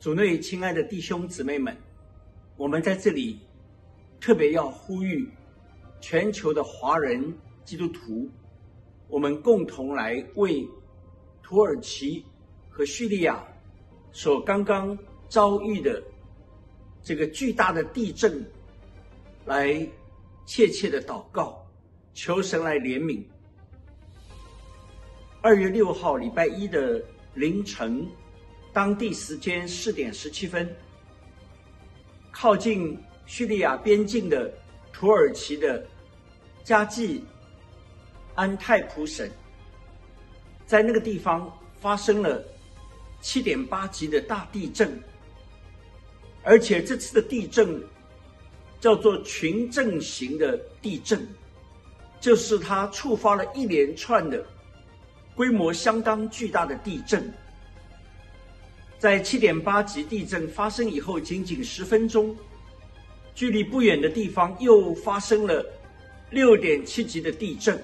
[0.00, 1.76] 主内亲爱的弟兄姊妹们，
[2.56, 3.38] 我们在这里
[4.18, 5.28] 特别要呼吁
[6.00, 7.34] 全球的华人
[7.66, 8.26] 基督徒，
[9.08, 10.66] 我们共同来为
[11.42, 12.24] 土耳其
[12.70, 13.44] 和叙利亚
[14.10, 14.96] 所刚刚
[15.28, 16.02] 遭遇的
[17.02, 18.42] 这个巨大的地震，
[19.44, 19.86] 来
[20.46, 21.62] 切切的祷告，
[22.14, 23.22] 求神来怜悯。
[25.42, 28.08] 二月六号礼拜一的凌晨。
[28.72, 30.68] 当地时间四点十七分，
[32.30, 34.52] 靠近叙利亚边境的
[34.92, 35.84] 土耳其的
[36.62, 37.24] 加济
[38.34, 39.28] 安泰普省，
[40.66, 42.44] 在那个地方发生了
[43.20, 45.02] 七点八级的大地震，
[46.44, 47.82] 而且这次的地震
[48.78, 51.26] 叫做群震型的地震，
[52.20, 54.46] 就是它触发了一连串的
[55.34, 57.32] 规模相当巨大的地震。
[59.00, 62.36] 在七点八级地震发生以后，仅仅十分钟，
[63.34, 65.64] 距离不远的地方又发生了
[66.28, 67.82] 六点七级的地震。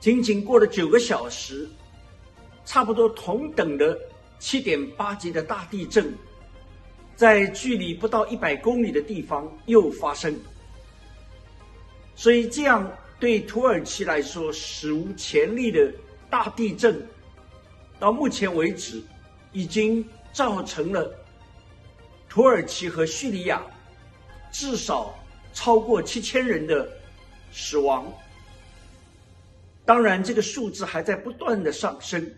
[0.00, 1.68] 仅仅过了九个小时，
[2.64, 3.98] 差不多同等的
[4.38, 6.10] 七点八级的大地震，
[7.14, 10.34] 在距离不到一百公里的地方又发生。
[12.14, 15.92] 所以，这样对土耳其来说史无前例的
[16.30, 17.06] 大地震，
[18.00, 19.02] 到目前为止。
[19.52, 21.14] 已经造成了
[22.28, 23.62] 土耳其和叙利亚
[24.52, 25.14] 至少
[25.52, 26.88] 超过七千人的
[27.52, 28.06] 死亡。
[29.84, 32.34] 当然，这个数字还在不断的上升。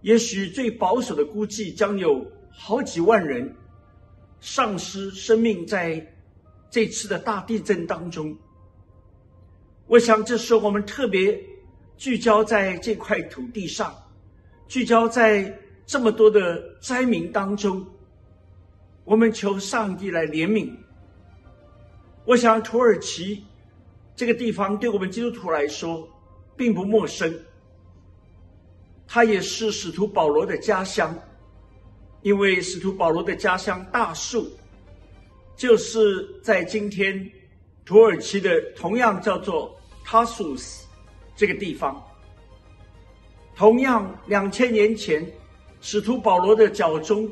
[0.00, 3.54] 也许最保守的估计，将有好几万人
[4.40, 6.14] 丧失生命在
[6.70, 8.36] 这次的大地震当中。
[9.86, 11.38] 我想，这是我们特别
[11.96, 13.94] 聚焦在这块土地上。
[14.68, 15.56] 聚焦在
[15.86, 17.86] 这么多的灾民当中，
[19.04, 20.70] 我们求上帝来怜悯。
[22.24, 23.44] 我想土耳其
[24.16, 26.08] 这个地方对我们基督徒来说
[26.56, 27.32] 并不陌生，
[29.06, 31.16] 它也是使徒保罗的家乡，
[32.22, 34.50] 因为使徒保罗的家乡大树
[35.54, 37.30] 就是在今天
[37.84, 40.84] 土耳其的同样叫做塔苏斯
[41.36, 42.02] 这个地方。
[43.56, 45.26] 同样，两千年前，
[45.80, 47.26] 使徒保罗的脚中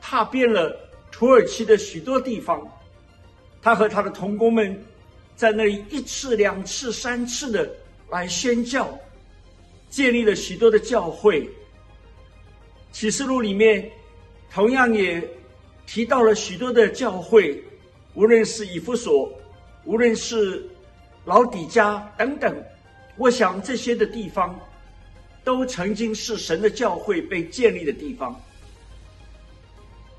[0.00, 0.74] 踏遍了
[1.10, 2.62] 土耳其的许多地方。
[3.60, 4.80] 他和他的同工们
[5.34, 7.68] 在那里一次、两次、三次的
[8.10, 8.96] 来宣教，
[9.90, 11.50] 建立了许多的教会。
[12.92, 13.90] 启示录里面
[14.52, 15.20] 同样也
[15.84, 17.60] 提到了许多的教会，
[18.14, 19.32] 无论是以弗所，
[19.84, 20.64] 无论是
[21.24, 22.54] 老底家等等。
[23.16, 24.56] 我想这些的地方。
[25.44, 28.40] 都曾经是神的教会被建立的地方，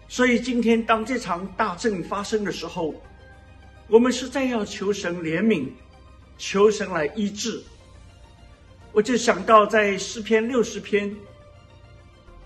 [0.07, 2.93] 所以今天当这场大震发生的时候，
[3.87, 5.67] 我们实在要求神怜悯，
[6.37, 7.61] 求神来医治。
[8.91, 11.13] 我就想到在诗篇六十篇，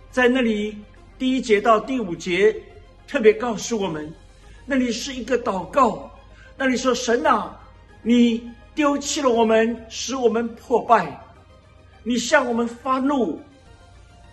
[0.10, 0.78] 在那里
[1.18, 2.56] 第一节到第五节
[3.06, 4.12] 特别告诉我们，
[4.66, 6.10] 那里是一个祷告，
[6.58, 7.60] 那里说神啊，
[8.02, 11.26] 你丢弃了我们，使我们破败。
[12.04, 13.40] 你向我们发怒，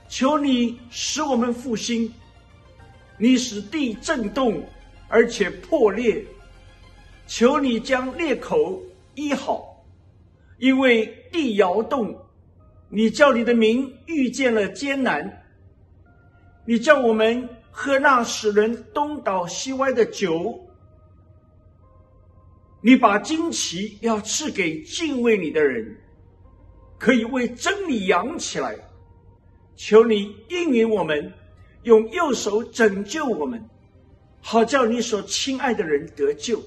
[0.09, 2.12] 求你使我们复兴。
[3.19, 4.62] 你使地震动，
[5.09, 6.25] 而且破裂，
[7.27, 8.82] 求你将裂口
[9.15, 9.84] 医好，
[10.59, 12.16] 因为地摇动。
[12.88, 15.44] 你叫你的民遇见了艰难，
[16.65, 20.69] 你叫我们喝那使人东倒西歪的酒。
[22.81, 25.98] 你把旌旗要赐给敬畏你的人。
[26.99, 28.77] 可以为真理扬起来，
[29.77, 31.33] 求你应允我们，
[31.83, 33.63] 用右手拯救我们，
[34.41, 36.63] 好叫你所亲爱的人得救。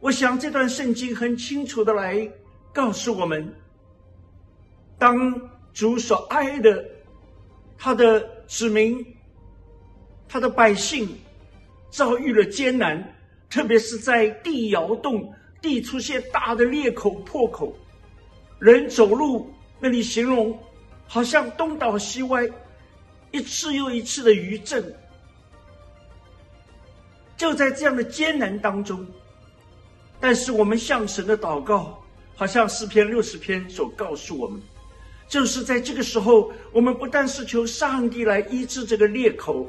[0.00, 2.28] 我想这段圣经很清楚的来
[2.72, 3.54] 告诉我们：
[4.98, 6.84] 当主所爱的
[7.78, 9.04] 他的子民、
[10.28, 11.08] 他的百姓
[11.90, 13.14] 遭遇了艰难，
[13.50, 17.76] 特别是在地摇动、地出现大的裂口、破口。
[18.62, 20.56] 人走路那里形容，
[21.08, 22.48] 好像东倒西歪，
[23.32, 24.94] 一次又一次的余震。
[27.36, 29.04] 就在这样的艰难当中，
[30.20, 32.00] 但是我们向神的祷告，
[32.36, 34.62] 好像诗篇六十篇所告诉我们，
[35.26, 39.66] 就是在这个时候，我们不但是求上帝来医治这个裂口，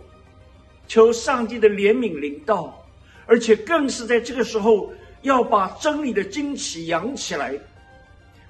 [0.88, 2.86] 求上帝的怜悯临到，
[3.26, 4.94] 而且更是在这个时候
[5.24, 7.58] 要把真理的旌旗扬起来。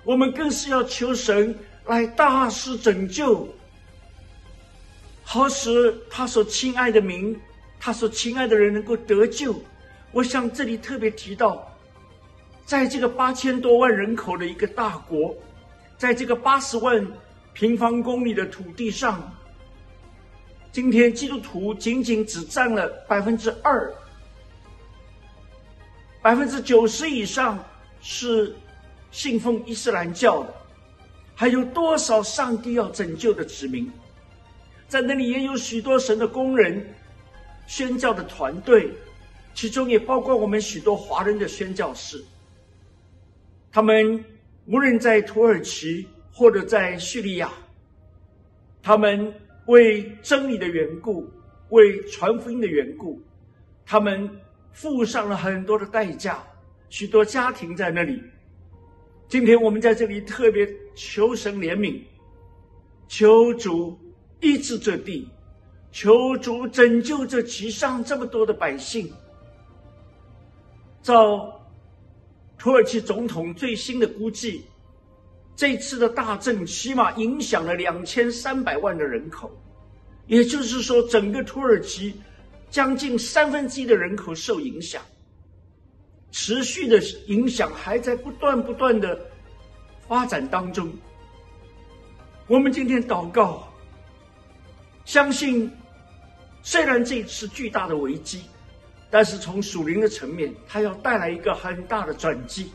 [0.03, 3.47] 我们更是要求神来大施拯救，
[5.23, 7.39] 好使他所亲爱的民，
[7.79, 9.55] 他所亲爱的人能够得救。
[10.11, 11.67] 我想这里特别提到，
[12.65, 15.35] 在这个八千多万人口的一个大国，
[15.97, 17.05] 在这个八十万
[17.53, 19.33] 平方公里的土地上，
[20.71, 23.93] 今天基督徒仅仅只占了百分之二，
[26.21, 27.63] 百分之九十以上
[28.01, 28.55] 是
[29.13, 30.53] 信奉伊斯兰教的。
[31.35, 33.89] 还有多少上帝要拯救的子民？
[34.87, 36.85] 在那里也有许多神的工人、
[37.65, 38.91] 宣教的团队，
[39.53, 42.23] 其中也包括我们许多华人的宣教士。
[43.71, 44.23] 他们
[44.65, 47.51] 无论在土耳其或者在叙利亚，
[48.81, 49.33] 他们
[49.65, 51.27] 为真理的缘故、
[51.69, 53.19] 为传福音的缘故，
[53.85, 54.29] 他们
[54.71, 56.43] 付上了很多的代价。
[56.89, 58.21] 许多家庭在那里。
[59.27, 62.01] 今天我们在这里特别求神怜悯，
[63.07, 63.97] 求主
[64.41, 65.27] 医治这地，
[65.91, 69.11] 求主拯救这其上这么多的百姓。
[71.01, 71.61] 照
[72.57, 74.63] 土耳其总统最新的估计，
[75.55, 79.51] 这次的大震起码影响了两千三百万的人口，
[80.27, 82.13] 也就是说，整个土耳其
[82.69, 85.01] 将近三分之一的人口受影响。
[86.33, 89.17] 持续的影响还在不断不断的
[90.07, 90.91] 发展当中。
[92.47, 93.71] 我们今天祷告，
[95.05, 95.71] 相信
[96.63, 98.41] 虽然这次巨大的危机，
[99.11, 102.71] 但是从属灵的层面，它要带来一个很大的转机。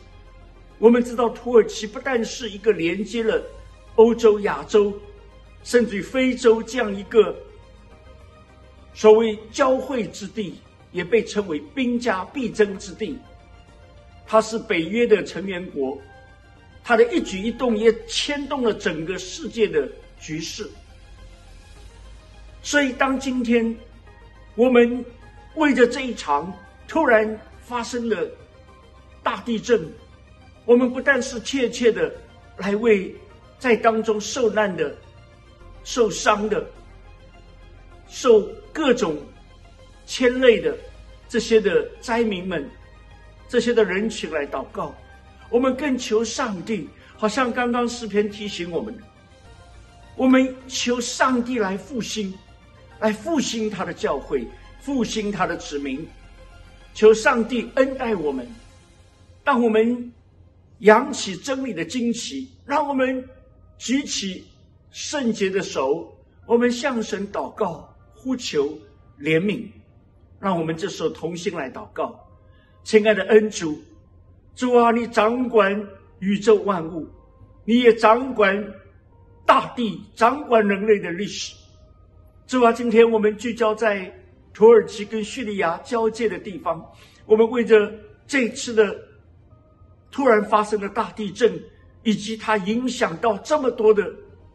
[0.77, 3.43] 我们知道，土耳其不但是一个连接了
[3.95, 4.97] 欧洲、亚洲，
[5.65, 7.35] 甚至于非洲这样一个
[8.93, 10.61] 所谓交汇之地，
[10.93, 13.19] 也被称为兵家必争之地。
[14.31, 15.99] 它是北约的成员国，
[16.83, 19.89] 它的一举一动也牵动了整个世界的
[20.21, 20.69] 局势。
[22.61, 23.75] 所以，当今天
[24.53, 25.03] 我们
[25.55, 26.53] 为着这一场
[26.87, 28.29] 突然发生的
[29.23, 29.91] 大地震，
[30.63, 32.13] 我们不但是切切的
[32.57, 33.15] 来为
[33.57, 34.95] 在当中受难的、
[35.83, 36.63] 受伤的、
[38.07, 38.41] 受
[38.71, 39.17] 各种
[40.05, 40.77] 牵累的
[41.27, 42.69] 这些的灾民们。
[43.49, 44.95] 这些的人群来祷告，
[45.49, 46.87] 我们更求上帝，
[47.17, 48.95] 好像刚刚诗篇提醒我们，
[50.15, 52.31] 我们求上帝来复兴，
[52.99, 54.47] 来复兴他的教会，
[54.79, 56.07] 复兴他的子民，
[56.93, 58.47] 求上帝恩待我们，
[59.43, 60.13] 让我们
[60.77, 63.27] 扬起真理的旌旗，让我们
[63.79, 64.45] 举起
[64.91, 66.15] 圣洁的手，
[66.45, 68.77] 我们向神祷告，呼求
[69.19, 69.65] 怜悯，
[70.39, 72.28] 让我们这时候同心来祷告。
[72.83, 73.77] 亲爱的恩主，
[74.55, 75.87] 主啊，你掌管
[76.19, 77.07] 宇宙万物，
[77.65, 78.73] 你也掌管
[79.45, 81.55] 大地，掌管人类的历史。
[82.47, 84.11] 主啊，今天我们聚焦在
[84.53, 86.83] 土耳其跟叙利亚交界的地方，
[87.27, 87.93] 我们为着
[88.25, 88.99] 这次的
[90.09, 91.61] 突然发生的大地震，
[92.03, 94.11] 以及它影响到这么多的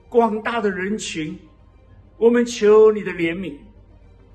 [0.09, 1.39] 广大的人群，
[2.17, 3.55] 我们求你的怜悯。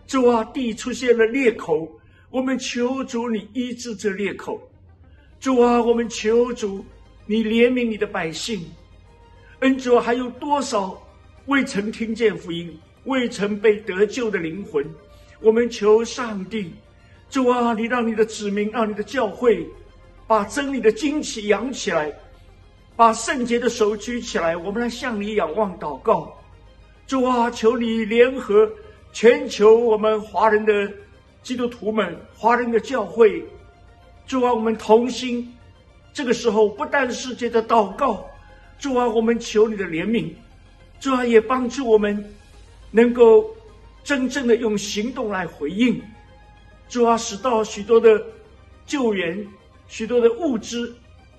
[0.07, 1.98] 主啊，地出现了裂口。
[2.31, 4.61] 我们求主，你医治这裂口。
[5.39, 6.85] 主啊，我们求主，
[7.25, 8.63] 你怜悯你的百姓。
[9.61, 11.01] 恩主，还有多少
[11.47, 14.85] 未曾听见福音、未曾被得救的灵魂？
[15.41, 16.71] 我们求上帝，
[17.31, 19.65] 主啊，你让你的子民，让你的教会，
[20.27, 22.13] 把真理的旌旗扬起来，
[22.95, 24.55] 把圣洁的手举起来。
[24.55, 26.39] 我们来向你仰望祷告。
[27.07, 28.69] 主啊，求你联合
[29.11, 30.93] 全球我们华人的。
[31.41, 33.43] 基督徒们，华人的教会，
[34.27, 35.53] 主啊，我们同心。
[36.11, 38.29] 这个时候，不但是借着祷告，
[38.77, 40.31] 主啊，我们求你的怜悯，
[40.99, 42.33] 主啊，也帮助我们
[42.91, 43.49] 能够
[44.03, 46.01] 真正的用行动来回应。
[46.89, 48.21] 主啊，使到许多的
[48.85, 49.47] 救援、
[49.87, 50.93] 许多的物资、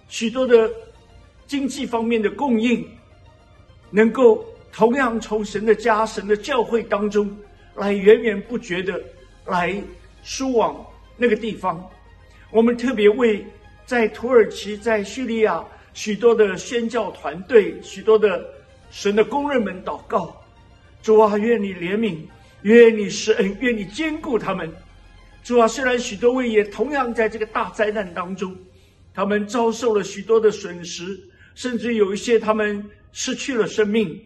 [0.09, 0.71] 许多的
[1.47, 2.89] 经济方面的供应，
[3.91, 7.37] 能够同样从神的家、神的教会当中
[7.75, 8.99] 来源源不绝的。
[9.51, 9.83] 来
[10.23, 11.85] 输往那个地方，
[12.51, 13.45] 我们特别为
[13.85, 18.43] 在土耳其、在叙利亚许多的宣教团队、许多的
[18.91, 20.37] 神的工人们祷告。
[21.03, 22.19] 主啊，愿你怜悯，
[22.63, 24.71] 愿你施恩，愿你兼顾他们。
[25.43, 28.55] 主啊，虽然许多位也同样在这个大灾难当中，
[29.13, 31.19] 他们遭受了许多的损失，
[31.55, 34.21] 甚至有一些他们失去了生命，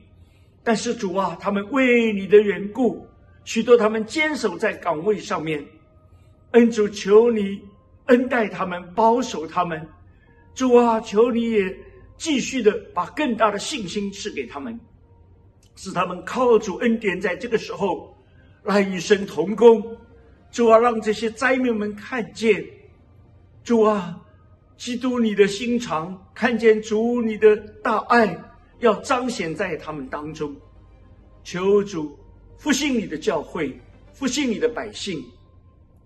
[0.62, 3.07] 但是主啊，他们为你的缘故。
[3.45, 5.65] 许多他们坚守在岗位上面，
[6.53, 7.61] 恩主求你
[8.07, 9.87] 恩待他们，保守他们。
[10.55, 11.77] 主啊，求你也
[12.17, 14.79] 继续的把更大的信心赐给他们。
[15.77, 18.17] 使他们靠主恩典，在这个时候
[18.63, 19.97] 来与神同工。
[20.51, 22.65] 主啊，让这些灾民们看见，
[23.65, 24.21] 主啊，
[24.77, 28.39] 基督你的心肠，看见主你的大爱，
[28.79, 30.55] 要彰显在他们当中。
[31.43, 32.17] 求主
[32.59, 33.79] 复兴你的教会，
[34.13, 35.25] 复兴你的百姓，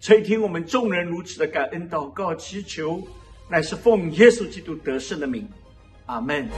[0.01, 3.03] 垂听我们众人如此的感恩祷告祈求，
[3.49, 5.49] 乃是奉耶稣基督得胜的名，
[6.07, 6.49] 阿门。